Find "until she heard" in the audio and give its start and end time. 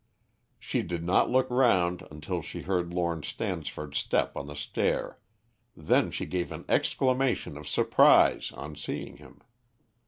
2.09-2.91